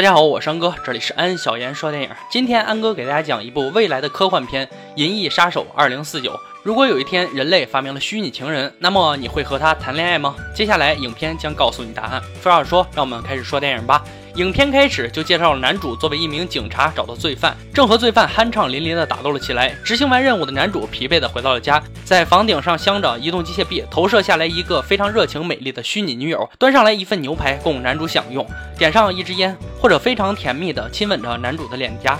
[0.00, 2.08] 大家好，我是安哥，这里是安小言说电影。
[2.30, 6.32] 今天安哥给大家讲一部未来的科幻片《银翼杀手二零四九》。
[6.62, 10.34] 如果有一天人类发明了虚拟情人，那么你会和他谈恋爱吗？
[10.54, 12.22] 接下来影片将告诉你答案。
[12.40, 14.02] 废话少说，让我们开始说电影吧。
[14.36, 19.74] 影片开始就介绍了男主作为一名警察找到罪犯，正和罪犯酣畅淋漓的打斗了起来。
[19.84, 28.46] 执行完任务的男主疲惫的回到了家，在房顶上镶着移动机械臂，投射下来一个非常热情美丽的虚拟女友，端上来一份牛排供男主享用，
[28.78, 32.18] 点上一支烟，或者非常甜蜜的亲吻着男主的脸颊。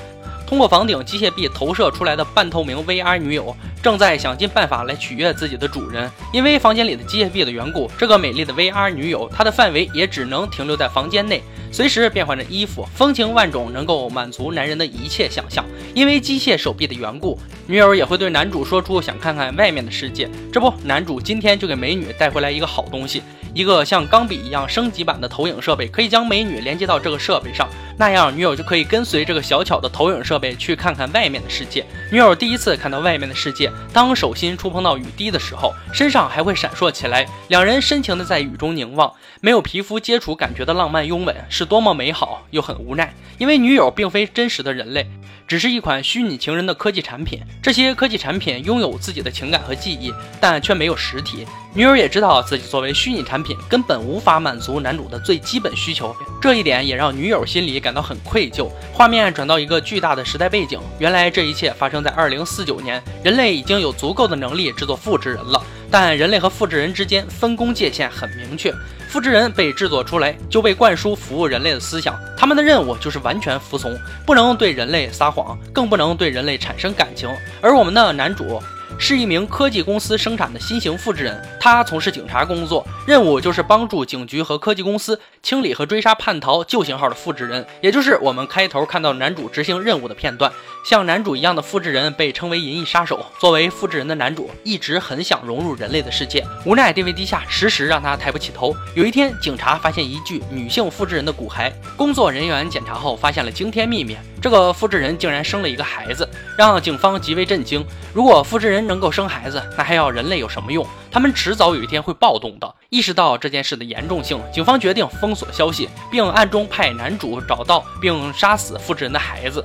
[0.50, 6.10] 通过房顶机械臂投射出来的半透明 VR 女友，正在想尽办法来取悦自己的主人。
[6.32, 15.64] 因为房间里的机械臂的缘故，这个美丽的 VR 女友，她的范围也只能停留在房间内，随时变换着衣服，风情万种，能够满足男人的一切想象。
[15.94, 17.38] 因为机械手臂的缘故，
[17.68, 20.28] 女友也会对男主说出想看看外面的世界。
[20.52, 23.22] 这不，男主今天就给美女带回来一个好东西。
[23.54, 27.68] 一个像钢笔一样升级版的投影设备，可以将美女连接到这个设备上，
[27.98, 31.84] 那样女友就可以跟随这个小巧的投影设备去看看外面的世界。
[32.10, 37.26] 女友第一次看到外面的世界，当手心触碰到雨滴的时候，身上还会闪烁起来。
[37.48, 43.12] 两人深情的在雨中凝望，没有皮肤接触感觉的浪漫拥吻，是多么美好又很无奈。
[43.38, 45.06] 因为女友并非真实的人类，
[45.48, 47.40] 只是一款虚拟情人的科技产品。
[47.62, 51.46] 这些科技产品拥有自己的情感和记忆，但却没有实体。
[51.72, 58.68] 女友也知道自己作为虚拟产品，根本无法满足男主的最基本需求，这一点也让女友心里感到很愧疚。
[58.92, 68.72] 画面转到一个巨大的时代背景，原来这一切发生在二零四九年，人类已经有足够的能力制作复制人了，但人类和复制人之间分工界限很明确，
[69.08, 77.28] 复制人被制作出来就被灌输服务人类的思想，他们的任务就是完全服从，不能对人类撒谎，更不能对人类产生感情。
[77.60, 78.60] 而我们的男主。
[79.02, 90.52] 是一名科技公司生产的新型复制人，他从事警察工作，任务就是帮助警局和科技公司清理和追杀叛逃旧型号的复制人，也就是我们开头看到男主执行任务的片段。
[90.84, 93.24] 像男主一样的复制人被称为银翼杀手。
[93.38, 98.76] 作为复制人的男主一直很想融入人类的世界，无奈地位低下，时时让他抬不起头。
[98.94, 104.14] 有一天，警察发现一具女性复制人的骨骸，工作人员检查后发现了惊天秘密。
[104.42, 107.84] 这个复制人竟然生了一个孩子，让警方极为震惊。
[108.14, 110.86] 如果复制人能够生孩子，那还要人类有什么用？
[111.10, 112.74] 他们迟早有一天会暴动的。
[112.88, 119.62] 意识到这件事的严重性，警方决定封锁消息，并暗中派男主找到并杀死复制人的孩子。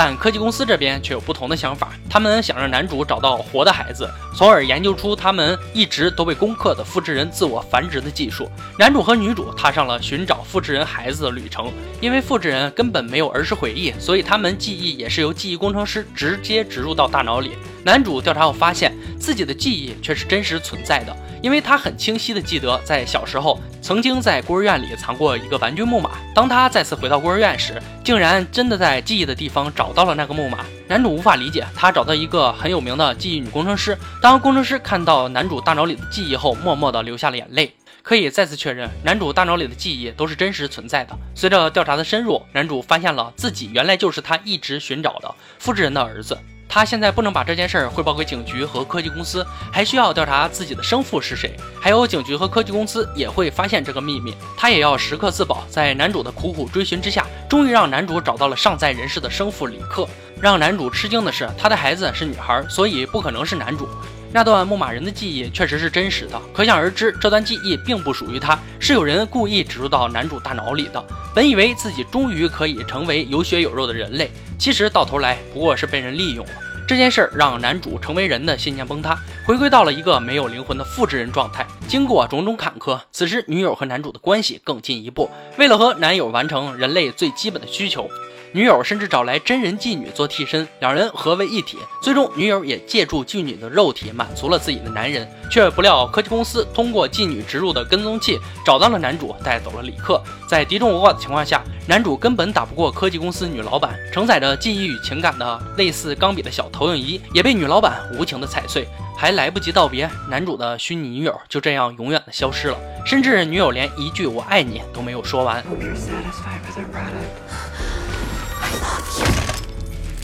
[0.00, 8.48] 但科技公司这边却有不同的想法，他们想让男主找到活的孩子，从而研究出他们一直都被攻克的复制人自我繁殖的技术。
[8.78, 11.72] 男主和女主踏上了寻找复制人孩子的旅程。
[12.00, 17.58] 因为复制人根本没有儿时回忆，所以他们记忆也是由记忆工程师直接植入到大脑里。
[17.88, 26.10] 男主调查后发现自己的记忆却是真实存在的，因为他很清晰的记得在小时候曾经在孤儿院里藏过一个玩具木马。
[26.34, 30.66] 当他再次回到孤儿院时，竟然真的在记忆的地方找到了那个木马。
[30.86, 33.96] 男主无法理解，他找到一个很有名的记忆女工程师。
[34.20, 37.72] 当工程师看到男主大脑里的记忆后，默默地流下了眼泪。
[38.02, 41.18] 可以再次确认，男主大脑里的记忆都是真实存在的。
[41.34, 46.38] 随着调查的深入，男主发现了自己原来就是他一直寻找的复制人的儿子。
[46.78, 51.50] 他现在不能把这件事儿汇报给警局和科技公司，还需要调查自己的生父是谁。
[51.80, 55.66] 还有警局和科技公司也会发现这个秘密，他也要时刻自保。
[55.68, 60.06] 在男主的苦苦追寻之下，终于让男主找到了尚在人世的生父李克。
[60.40, 63.88] 让男主吃惊的是，他的孩子是女孩，所以不可能是男主。
[64.30, 71.04] 那段牧马人的记忆确实是真实的，可想而知，这段记忆并不属于他，是有人故意植入到男主大脑里的。
[71.34, 74.30] 本以为自己终于可以成为有血有肉的人类，
[74.60, 76.52] 其实到头来不过是被人利用了。
[76.88, 81.66] 这件事儿让男主成为人的信念崩塌，回归到了一个没有灵魂的复制人状态。
[81.86, 85.28] 经过种种坎坷，此时女友和男主的关系更进一步，
[85.58, 88.08] 为了和男友完成人类最基本的需求。
[88.52, 91.78] 女友甚至找来真人妓女做替身，两人合为一体。
[92.02, 100.22] 最终，女友也借助妓女的肉体满足了自己的男人，却不料科技公司通过妓女植入的跟踪器找到了男主，带走了李克。
[100.48, 103.94] 在敌众我寡的情况下，男主根本打不过科技公司女老板。
[104.12, 115.62] 承载着记忆与情感的类似钢笔的小投影仪也被女老板无情的踩碎，还来不及道别，男主的虚拟女友就这样永远的消失了，甚至女友连一句我爱你都没有说完。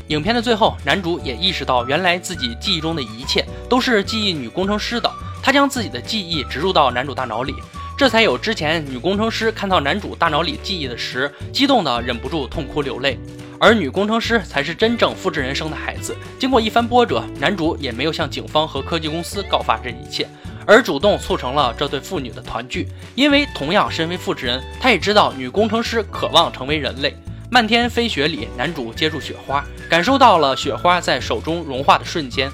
[0.09, 5.11] 影片的最后，男主也意识到，原来自己记忆中的一切都是记忆女工程师的。
[5.43, 7.55] 他将自己的记忆植入到男主大脑里，
[7.97, 13.19] 这才有之前女工程师看到男主大脑里记忆的时，激动的忍不住痛哭流泪。
[13.59, 16.15] 而女工程师才是真正复制人生的孩子。
[16.39, 20.29] 经过一番波折，男主也没有向警方和科技公司告发这一切。
[20.67, 22.89] 而主动促成了这对父女的团聚。
[23.15, 27.15] 因为同样身为复制人，他也知道女工程师渴望成为人类。
[27.50, 32.50] 漫天飞雪里，男主接住雪花，感受到了雪花在手中融化的瞬间。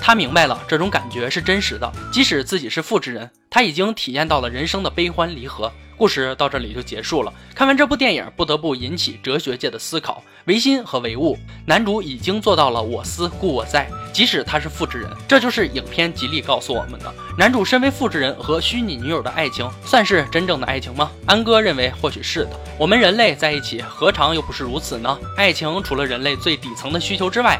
[0.00, 1.90] 他明白了，这种感觉是真实的。
[2.12, 5.72] 即使自己是复制人，他已经体验到了人生的悲欢离合。
[5.96, 7.32] 故事到这里就结束了。
[7.54, 11.38] 看完这部电影，不得不引起哲学界的思考：唯心和唯物。
[11.64, 17.12] 男主已经做到了我思故我在，即使他是复制人，这就是影片极力告诉我们的。
[17.38, 21.10] 男主身为复制人和虚拟女友的爱情，算是真正的爱情吗？
[21.26, 22.50] 安哥认为或许是的。
[22.78, 25.18] 我们人类在一起，何尝又不是如此呢？
[25.36, 27.58] 爱情除了人类最底层的需求之外，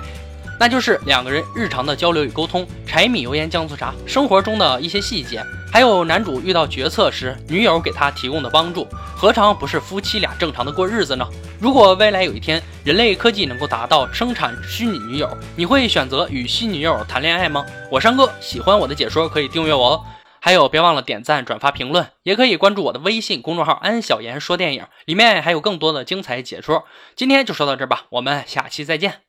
[0.59, 5.45] 那就是两个人日常的交流与沟通，柴米油盐酱醋茶，生活中的一些细节，
[5.77, 11.29] 还有男主遇到决策时，女友给他提供的帮助，何尝不是夫妻俩正常的过日子呢？
[11.61, 17.63] 如果未来有一天，人类科技能够达到生产虚拟女友，你会选择与虚拟女友谈恋爱吗？
[17.91, 20.05] 我山哥喜欢我的解说可以订阅我哦，
[20.41, 26.87] 还有别忘了点赞、转发、评论，也可以关注我的微信公众号“安小言说电影”，里面还有更多的精彩解说。
[27.15, 29.26] 今天就说到这儿吧，我们下期再见。